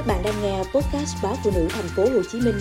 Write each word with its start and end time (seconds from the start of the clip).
Các 0.00 0.06
bạn 0.06 0.22
đang 0.24 0.34
nghe 0.42 0.58
podcast 0.58 1.16
báo 1.22 1.34
phụ 1.44 1.50
nữ 1.54 1.66
thành 1.70 1.84
phố 1.96 2.02
Hồ 2.02 2.22
Chí 2.30 2.40
Minh 2.40 2.54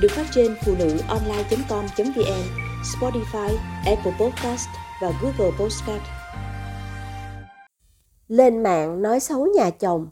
được 0.00 0.08
phát 0.10 0.24
trên 0.34 0.56
phụ 0.66 0.74
nữ 0.78 0.98
online.com.vn, 1.08 2.42
Spotify, 2.82 3.56
Apple 3.86 4.12
Podcast 4.20 4.68
và 5.02 5.12
Google 5.22 5.56
Podcast. 5.58 6.02
Lên 8.28 8.62
mạng 8.62 9.02
nói 9.02 9.20
xấu 9.20 9.46
nhà 9.46 9.70
chồng. 9.70 10.08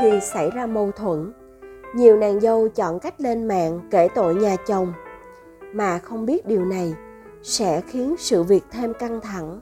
Khi 0.00 0.20
xảy 0.20 0.50
ra 0.50 0.66
mâu 0.66 0.92
thuẫn, 0.92 1.32
nhiều 1.94 2.16
nàng 2.16 2.40
dâu 2.40 2.68
chọn 2.68 3.00
cách 3.00 3.20
lên 3.20 3.48
mạng 3.48 3.80
kể 3.90 4.08
tội 4.14 4.34
nhà 4.34 4.56
chồng 4.66 4.92
mà 5.72 5.98
không 5.98 6.26
biết 6.26 6.46
điều 6.46 6.64
này 6.64 6.94
sẽ 7.42 7.80
khiến 7.80 8.14
sự 8.18 8.42
việc 8.42 8.64
thêm 8.70 8.94
căng 8.94 9.20
thẳng 9.20 9.60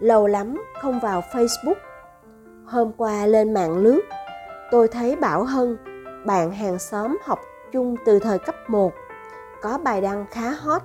lâu 0.00 0.26
lắm 0.26 0.62
không 0.80 1.00
vào 1.00 1.22
facebook. 1.32 1.74
Hôm 2.64 2.92
qua 2.96 3.26
lên 3.26 3.54
mạng 3.54 3.78
lướt, 3.78 4.00
tôi 4.70 4.88
thấy 4.88 5.16
bảo 5.16 5.44
hân, 5.44 5.76
bạn 6.26 6.52
hàng 6.52 6.78
xóm 6.78 7.18
học 7.24 7.38
chung 7.72 7.96
từ 8.06 8.18
thời 8.18 8.38
cấp 8.38 8.54
1 8.68 8.92
có 9.62 9.78
bài 9.78 10.00
đăng 10.00 10.26
khá 10.30 10.50
hot. 10.50 10.82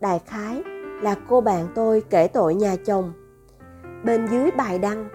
Đại 0.00 0.20
khái 0.26 0.62
là 1.02 1.16
cô 1.28 1.40
bạn 1.40 1.68
tôi 1.74 2.02
kể 2.10 2.28
tội 2.28 2.54
nhà 2.54 2.76
chồng. 2.86 3.12
Bên 4.04 4.26
dưới 4.26 4.50
bài 4.50 4.78
đăng, 4.78 5.08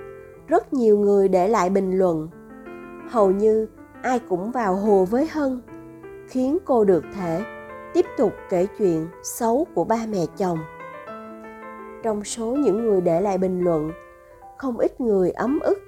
rất 0.47 0.73
nhiều 0.73 0.99
người 0.99 1.27
để 1.27 1.47
lại 1.47 1.69
bình 1.69 1.97
luận. 1.97 2.29
Hầu 3.09 3.31
như 3.31 3.67
ai 4.01 4.19
cũng 4.29 4.51
vào 4.51 4.75
hồ 4.75 5.05
với 5.05 5.27
hân, 5.27 5.61
khiến 6.27 6.57
cô 6.65 6.83
được 6.83 7.03
thể 7.15 7.41
tiếp 7.93 8.05
tục 8.17 8.33
kể 8.49 8.67
chuyện 8.77 9.07
xấu 9.23 9.67
của 9.75 9.83
ba 9.83 9.97
mẹ 10.09 10.25
chồng 10.37 10.57
trong 12.03 12.23
số 12.23 12.45
những 12.45 12.85
người 12.85 13.01
để 13.01 13.21
lại 13.21 13.37
bình 13.37 13.63
luận. 13.63 13.91
Không 14.57 14.77
ít 14.77 15.01
người 15.01 15.31
ấm 15.31 15.59
ức, 15.59 15.79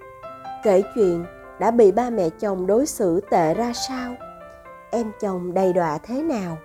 kể 0.63 0.83
chuyện 0.95 1.25
đã 1.59 1.71
bị 1.71 1.91
ba 1.91 2.09
mẹ 2.09 2.29
chồng 2.29 2.67
đối 2.67 2.85
xử 2.85 3.21
tệ 3.29 3.53
ra 3.53 3.73
sao? 3.73 4.15
Em 4.91 5.11
chồng 5.21 5.53
đầy 5.53 5.73
đọa 5.73 5.97
thế 5.97 6.23
nào? 6.23 6.57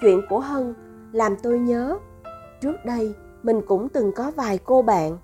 Chuyện 0.00 0.20
của 0.28 0.40
hân 0.40 0.74
làm 1.12 1.36
tôi 1.42 1.58
nhớ, 1.58 1.98
trước 2.60 2.84
đây 2.84 3.14
mình 3.42 3.60
cũng 3.66 3.88
từng 3.88 4.12
có 4.12 4.30
vài 4.36 4.58
cô 4.64 4.82
bạn. 4.82 5.18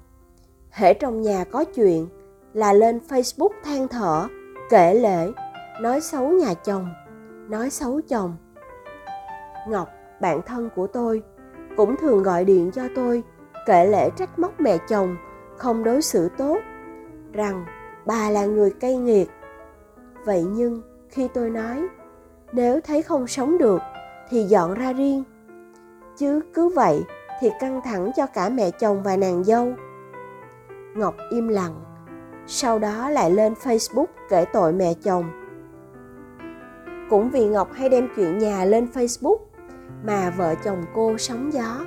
Hễ 0.70 0.94
trong 0.94 1.22
nhà 1.22 1.44
có 1.44 1.64
chuyện 1.64 2.08
là 2.52 2.72
lên 2.72 3.00
facebook 3.08 3.50
than 3.64 3.88
thở, 3.88 4.26
kể 4.70 4.94
lể, 4.94 5.30
nói 5.80 6.00
xấu 6.00 6.28
nhà 6.28 6.54
chồng, 6.54 6.88
nói 7.48 7.70
xấu 7.70 8.00
chồng. 8.08 8.36
Ngọc, 9.68 9.88
bạn 10.20 10.40
thân 10.46 10.68
của 10.76 10.86
tôi 10.86 11.22
cũng 11.76 11.96
thường 11.96 12.22
gọi 12.22 12.44
điện 12.44 12.70
cho 12.70 12.82
tôi, 12.94 13.22
kể 13.66 13.86
lễ 13.86 14.10
trách 14.16 14.38
móc 14.38 14.60
mẹ 14.60 14.78
chồng, 14.88 15.16
không 15.56 15.84
đối 15.84 16.02
xử 16.02 16.28
tốt, 16.38 16.58
rằng 17.32 17.64
bà 18.06 18.30
là 18.30 18.46
người 18.46 18.70
cay 18.70 18.96
nghiệt. 18.96 19.28
Vậy 20.24 20.44
nhưng 20.44 20.82
khi 21.08 21.28
tôi 21.34 21.50
nói, 21.50 21.86
nếu 22.52 22.80
thấy 22.80 23.02
không 23.02 23.26
sống 23.26 23.58
được, 23.58 23.80
thì 24.30 24.42
dọn 24.42 24.74
ra 24.74 24.92
riêng. 24.92 25.24
Chứ 26.16 26.40
cứ 26.54 26.68
vậy 26.68 27.02
thì 27.40 27.50
căng 27.60 27.80
thẳng 27.84 28.10
cho 28.16 28.26
cả 28.26 28.48
mẹ 28.48 28.70
chồng 28.70 29.02
và 29.02 29.16
nàng 29.16 29.44
dâu. 29.44 29.72
Ngọc 30.94 31.14
im 31.30 31.48
lặng, 31.48 31.74
sau 32.46 32.78
đó 32.78 33.10
lại 33.10 33.30
lên 33.30 33.54
facebook 33.62 34.06
kể 34.30 34.44
tội 34.52 34.72
mẹ 34.72 34.94
chồng. 35.04 35.24
Cũng 37.10 37.30
vì 37.30 37.46
ngọc 37.46 37.72
hay 37.72 37.88
đem 37.88 38.08
chuyện 38.16 38.38
nhà 38.38 38.64
lên 38.64 38.88
facebook 38.94 39.36
mà 40.04 40.30
vợ 40.30 40.54
chồng 40.64 40.84
cô 40.94 41.18
sóng 41.18 41.52
gió, 41.52 41.84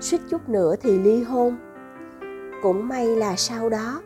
suýt 0.00 0.20
chút 0.30 0.48
nữa 0.48 0.74
thì 0.80 0.98
ly 0.98 1.22
hôn. 1.22 1.56
Cũng 2.62 2.88
may 2.88 3.06
là 3.06 3.36
sau 3.36 3.68
đó, 3.68 4.02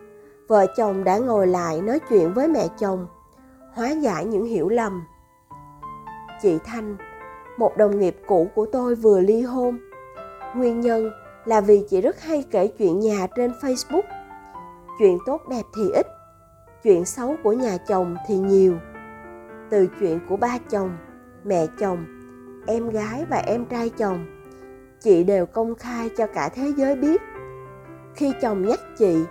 vợ 0.47 0.65
chồng 0.77 1.03
đã 1.03 1.17
ngồi 1.17 1.47
lại 1.47 1.81
nói 1.81 1.99
chuyện 2.09 2.33
với 2.33 2.47
mẹ 2.47 2.67
chồng, 2.79 3.07
hóa 3.73 3.89
giải 3.89 4.25
những 4.25 4.45
hiểu 4.45 4.69
lầm. 4.69 5.03
Chị 6.41 6.57
thanh, 6.65 6.97
một 7.57 7.77
đồng 7.77 7.99
nghiệp 7.99 8.15
cũ 8.27 8.47
của 8.55 8.65
tôi 8.71 8.95
vừa 8.95 9.19
ly 9.19 9.41
hôn. 9.41 9.77
Nguyên 10.55 10.81
nhân 10.81 11.11
là 11.45 11.61
vì 11.61 11.85
chị 11.89 12.01
rất 12.01 12.21
hay 12.21 12.43
kể 12.51 12.67
chuyện 12.67 12.99
nhà 12.99 13.27
trên 13.35 13.51
facebook. 13.61 14.01
Chuyện 14.99 15.17
tốt 15.25 15.41
đẹp 15.49 15.63
thì 15.75 15.91
ít, 15.91 16.07
chuyện 16.83 17.05
xấu 17.05 17.35
của 17.43 17.53
nhà 17.53 17.77
chồng 17.87 18.15
thì 18.27 18.37
nhiều. 18.37 18.77
Từ 19.69 19.87
chuyện 19.99 20.19
của 20.29 20.37
ba 20.37 20.57
chồng, 20.69 20.97
mẹ 21.43 21.67
chồng 21.79 22.20
em 22.65 22.89
gái 22.89 23.25
và 23.29 23.37
em 23.37 23.65
trai 23.65 23.89
chồng. 23.89 24.25
Chị 24.99 25.23
đều 25.23 25.45
công 25.45 25.75
khai 25.75 26.09
cho 26.17 26.27
cả 26.27 26.49
thế 26.49 26.73
giới 26.77 26.95
biết. 26.95 27.21
Khi 28.15 28.33
chồng 28.41 28.65
nhắc 28.65 28.79
chị, 28.97 29.23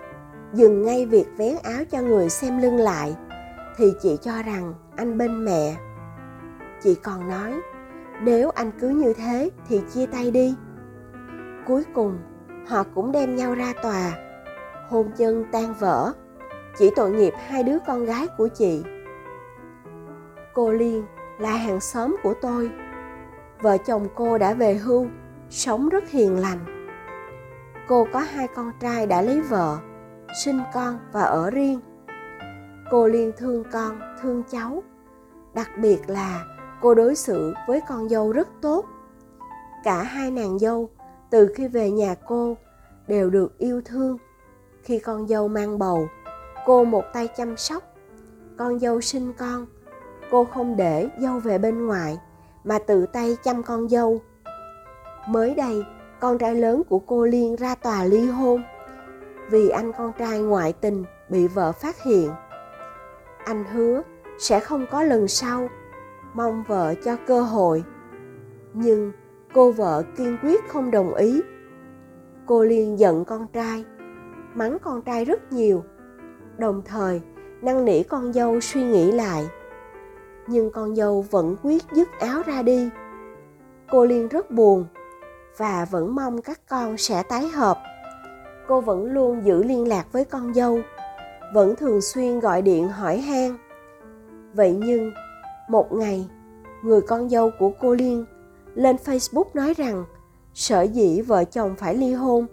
dừng 0.52 0.82
ngay 0.82 1.06
việc 1.06 1.26
vén 1.36 1.56
áo 1.62 1.84
cho 1.90 2.00
người 2.00 2.28
xem 2.28 2.58
lưng 2.58 2.76
lại, 2.76 3.16
thì 3.76 3.92
chị 4.02 4.18
cho 4.22 4.42
rằng 4.42 4.74
anh 4.96 5.18
bên 5.18 5.44
mẹ. 5.44 5.76
Chị 6.82 6.94
còn 6.94 7.28
nói, 7.28 7.60
nếu 8.22 8.50
anh 8.50 8.70
cứ 8.80 8.88
như 8.88 9.12
thế 9.12 9.50
thì 9.68 9.80
chia 9.94 10.06
tay 10.06 10.30
đi. 10.30 10.54
Cuối 11.66 11.84
cùng, 11.94 12.18
họ 12.68 12.84
cũng 12.94 13.12
đem 13.12 13.36
nhau 13.36 13.54
ra 13.54 13.72
tòa. 13.82 14.12
Hôn 14.88 15.10
nhân 15.16 15.44
tan 15.52 15.74
vỡ, 15.78 16.12
chỉ 16.78 16.90
tội 16.96 17.10
nghiệp 17.10 17.32
hai 17.46 17.62
đứa 17.62 17.78
con 17.86 18.04
gái 18.04 18.26
của 18.38 18.48
chị. 18.48 18.82
Cô 20.54 20.72
liên 20.72 21.04
là 21.38 21.56
hàng 21.56 21.80
xóm 21.80 22.16
của 22.22 22.34
tôi 22.42 22.70
vợ 23.62 23.78
chồng 23.78 24.08
cô 24.14 24.38
đã 24.38 24.54
về 24.54 24.74
hưu, 24.74 25.06
sống 25.50 25.88
rất 25.88 26.08
hiền 26.08 26.36
lành. 26.36 26.58
Cô 27.88 28.06
có 28.12 28.20
hai 28.20 28.48
con 28.48 28.72
trai 28.80 29.06
đã 29.06 29.22
lấy 29.22 29.40
vợ, 29.40 29.78
sinh 30.44 30.60
con 30.74 30.98
và 31.12 31.22
ở 31.22 31.50
riêng. 31.50 31.80
Cô 32.90 33.06
liên 33.06 33.32
thương 33.36 33.64
con, 33.72 34.00
thương 34.22 34.42
cháu. 34.50 34.82
Đặc 35.54 35.70
biệt 35.78 35.98
là 36.06 36.44
cô 36.80 36.94
đối 36.94 37.14
xử 37.14 37.54
với 37.68 37.80
con 37.88 38.08
dâu 38.08 38.32
rất 38.32 38.48
tốt. 38.60 38.84
Cả 39.84 40.02
hai 40.02 40.30
nàng 40.30 40.58
dâu, 40.58 40.90
từ 41.30 41.52
khi 41.56 41.68
về 41.68 41.90
nhà 41.90 42.14
cô, 42.26 42.56
đều 43.06 43.30
được 43.30 43.58
yêu 43.58 43.82
thương. 43.84 44.18
Khi 44.82 44.98
con 44.98 45.28
dâu 45.28 45.48
mang 45.48 45.78
bầu, 45.78 46.08
cô 46.66 46.84
một 46.84 47.04
tay 47.12 47.28
chăm 47.36 47.56
sóc. 47.56 47.82
Con 48.58 48.78
dâu 48.78 49.00
sinh 49.00 49.32
con, 49.38 49.66
cô 50.30 50.44
không 50.44 50.76
để 50.76 51.08
dâu 51.18 51.38
về 51.38 51.58
bên 51.58 51.86
ngoài 51.86 52.18
mà 52.64 52.78
tự 52.78 53.06
tay 53.06 53.36
chăm 53.44 53.62
con 53.62 53.88
dâu. 53.88 54.20
Mới 55.28 55.54
đây, 55.54 55.84
con 56.20 56.38
trai 56.38 56.54
lớn 56.54 56.82
của 56.88 56.98
cô 56.98 57.26
liên 57.26 57.56
ra 57.56 57.74
tòa 57.74 58.04
ly 58.04 58.26
hôn. 58.26 58.62
Vì 59.50 59.68
anh 59.68 59.92
con 59.98 60.12
trai 60.18 60.38
ngoại 60.38 60.72
tình 60.72 61.04
bị 61.28 61.46
vợ 61.46 61.72
phát 61.72 62.02
hiện. 62.02 62.30
Anh 63.44 63.64
hứa 63.64 64.02
sẽ 64.38 64.60
không 64.60 64.86
có 64.90 65.02
lần 65.02 65.28
sau 65.28 65.68
mong 66.34 66.64
vợ 66.68 66.94
cho 67.04 67.16
cơ 67.26 67.42
hội. 67.42 67.84
Nhưng 68.74 69.12
cô 69.54 69.72
vợ 69.72 70.02
kiên 70.16 70.38
quyết 70.42 70.68
không 70.68 70.90
đồng 70.90 71.14
ý. 71.14 71.40
Cô 72.46 72.64
liên 72.64 72.98
giận 72.98 73.24
con 73.24 73.46
trai, 73.52 73.84
mắng 74.54 74.78
con 74.82 75.02
trai 75.02 75.24
rất 75.24 75.52
nhiều. 75.52 75.82
Đồng 76.58 76.82
thời, 76.84 77.20
năn 77.62 77.84
nỉ 77.84 78.02
con 78.02 78.32
dâu 78.32 78.60
suy 78.60 78.82
nghĩ 78.82 79.12
lại 79.12 79.48
nhưng 80.50 80.70
con 80.70 80.96
dâu 80.96 81.24
vẫn 81.30 81.56
quyết 81.62 81.82
dứt 81.92 82.08
áo 82.20 82.42
ra 82.46 82.62
đi. 82.62 82.88
Cô 83.90 84.04
liên 84.04 84.28
rất 84.28 84.50
buồn 84.50 84.86
và 85.56 85.86
vẫn 85.90 86.14
mong 86.14 86.42
các 86.42 86.60
con 86.68 86.96
sẽ 86.96 87.22
tái 87.22 87.48
hợp. 87.48 87.78
Cô 88.68 88.80
vẫn 88.80 89.04
luôn 89.04 89.44
giữ 89.44 89.62
liên 89.62 89.88
lạc 89.88 90.12
với 90.12 90.24
con 90.24 90.54
dâu, 90.54 90.80
vẫn 91.54 91.76
thường 91.76 92.00
xuyên 92.00 92.40
gọi 92.40 92.62
điện 92.62 92.88
hỏi 92.88 93.18
han. 93.18 93.56
Vậy 94.54 94.76
nhưng, 94.78 95.12
một 95.68 95.92
ngày, 95.92 96.28
người 96.82 97.00
con 97.00 97.28
dâu 97.28 97.50
của 97.58 97.70
cô 97.80 97.94
liên 97.94 98.24
lên 98.74 98.96
facebook 99.04 99.44
nói 99.54 99.74
rằng 99.74 100.04
sở 100.54 100.82
dĩ 100.82 101.20
vợ 101.20 101.44
chồng 101.44 101.74
phải 101.78 101.94
ly 101.94 102.12
hôn 102.12 102.46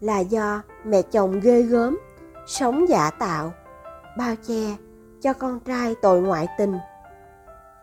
là 0.00 0.18
do 0.18 0.62
mẹ 0.84 1.02
chồng 1.02 1.40
ghê 1.40 1.62
gớm, 1.62 1.98
sống 2.46 2.88
giả 2.88 3.10
tạo, 3.10 3.52
bao 4.18 4.34
che 4.46 4.76
cho 5.20 5.32
con 5.32 5.60
trai 5.60 5.94
tội 6.02 6.20
ngoại 6.20 6.46
tình 6.58 6.74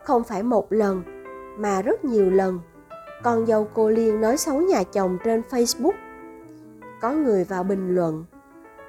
không 0.04 0.24
phải 0.24 0.42
một 0.42 0.72
lần, 0.72 1.02
mà 1.58 1.82
rất 1.82 2.04
nhiều 2.04 2.30
lần. 2.30 2.60
Con 3.22 3.46
dâu 3.46 3.68
cô 3.74 3.90
liên 3.90 4.20
nói 4.20 4.36
xấu 4.36 4.60
nhà 4.60 4.82
chồng 4.82 5.18
trên 5.24 5.42
facebook. 5.50 5.92
Có 7.00 7.12
người 7.12 7.44
vào 7.44 7.62
bình 7.62 7.94
luận. 7.94 8.24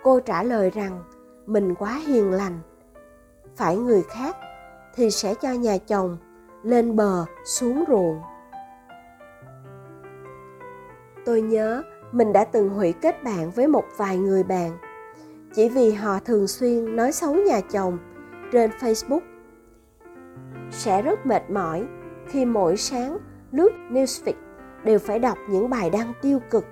Cô 0.03 0.19
trả 0.19 0.43
lời 0.43 0.69
rằng, 0.69 1.03
mình 1.45 1.75
quá 1.75 2.01
hiền 2.07 2.31
lành. 2.31 2.59
Phải 3.55 3.77
người 3.77 4.03
khác 4.03 4.35
thì 4.95 5.11
sẽ 5.11 5.35
cho 5.35 5.53
nhà 5.53 5.77
chồng 5.77 6.17
lên 6.63 6.95
bờ 6.95 7.25
xuống 7.45 7.83
ruộng. 7.87 8.21
Tôi 11.25 11.41
nhớ, 11.41 11.83
mình 12.11 12.33
đã 12.33 12.43
từng 12.43 12.69
hủy 12.69 12.93
kết 13.01 13.23
bạn 13.23 13.51
với 13.51 13.67
một 13.67 13.83
vài 13.97 14.17
người 14.17 14.43
bạn. 14.43 14.77
Chỉ 15.53 15.69
vì 15.69 15.91
họ 15.91 16.19
thường 16.19 16.47
xuyên 16.47 16.95
nói 16.95 17.11
xấu 17.11 17.35
nhà 17.35 17.61
chồng 17.61 17.97
trên 18.51 18.71
facebook 18.79 19.19
sẽ 20.71 21.01
rất 21.01 21.25
mệt 21.25 21.49
mỏi 21.49 21.87
khi 22.27 22.45
mỗi 22.45 22.77
sáng 22.77 23.17
lướt 23.51 23.69
newsfeed 23.89 24.33
đều 24.83 24.99
phải 24.99 25.19
đọc 25.19 25.37
những 25.49 25.69
bài 25.69 25.89
đăng 25.89 26.13
tiêu 26.21 26.39
cực. 26.49 26.65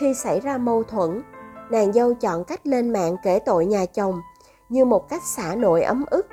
Khi 0.00 0.14
xảy 0.14 0.40
ra 0.40 0.58
mâu 0.58 0.82
thuẫn, 0.82 1.22
nàng 1.70 1.92
dâu 1.92 2.14
chọn 2.14 2.44
cách 2.44 2.66
lên 2.66 2.92
mạng 2.92 3.16
kể 3.24 3.38
tội 3.46 3.66
nhà 3.66 3.86
chồng 3.86 4.20
như 4.68 4.84
một 4.84 5.08
cách 5.08 5.22
xả 5.22 5.54
nội 5.54 5.82
ấm 5.82 6.04
ức, 6.10 6.26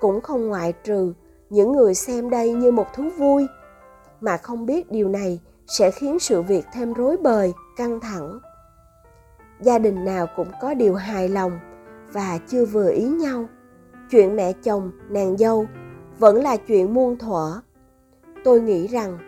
cũng 0.00 0.20
không 0.20 0.48
ngoại 0.48 0.72
trừ 0.72 1.12
những 1.50 1.72
người 1.72 1.94
xem 1.94 2.30
đây 2.30 2.52
như 2.52 2.72
một 2.72 2.86
thú 2.94 3.10
vui, 3.18 3.46
mà 4.20 4.36
không 4.36 4.66
biết 4.66 4.90
điều 4.90 5.08
này 5.08 5.40
sẽ 5.66 5.90
khiến 5.90 6.18
sự 6.18 6.42
việc 6.42 6.64
thêm 6.72 6.92
rối 6.92 7.16
bời, 7.16 7.54
căng 7.76 8.00
thẳng. 8.00 8.40
Gia 9.60 9.78
đình 9.78 10.04
nào 10.04 10.26
cũng 10.36 10.48
có 10.60 10.74
điều 10.74 10.94
hài 10.94 11.28
lòng 11.28 11.58
và 12.12 12.38
chưa 12.48 12.64
vừa 12.64 12.90
ý 12.90 13.04
nhau. 13.04 13.44
Chuyện 14.10 14.36
mẹ 14.36 14.52
chồng, 14.52 14.90
nàng 15.08 15.36
dâu 15.36 15.66
vẫn 16.18 16.42
là 16.42 16.56
chuyện 16.56 16.94
muôn 16.94 17.18
thuở. 17.18 17.60
Tôi 18.44 18.60
nghĩ 18.60 18.86
rằng 18.86 19.18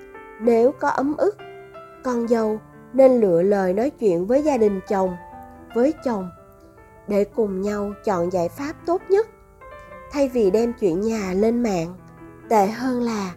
nếu 0.40 0.72
có 0.72 0.88
ấm 0.88 1.16
ức, 1.16 1.36
con 2.04 2.28
dâu 2.28 2.58
nên 2.92 3.20
lựa 3.20 3.42
lời 3.42 3.72
nói 3.72 3.90
chuyện 3.90 4.26
với 4.26 4.42
gia 4.42 4.56
đình 4.56 4.80
chồng, 4.88 5.16
với 5.74 5.94
chồng, 6.04 6.28
để 7.08 7.24
cùng 7.24 7.60
nhau 7.60 7.92
chọn 8.04 8.32
giải 8.32 8.48
pháp 8.48 8.72
tốt 8.86 9.02
nhất. 9.08 9.28
Thay 10.12 10.28
vì 10.28 10.50
đem 10.50 10.72
chuyện 10.80 11.00
nhà 11.00 11.32
lên 11.36 11.62
mạng, 11.62 11.94
tệ 12.48 12.66
hơn 12.66 13.02
là 13.02 13.34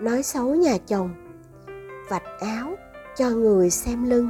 nói 0.00 0.22
xấu 0.22 0.54
nhà 0.54 0.78
chồng, 0.86 1.10
vạch 2.08 2.40
áo 2.40 2.74
cho 3.16 3.30
người 3.30 3.70
xem 3.70 4.04
lưng. 4.04 4.28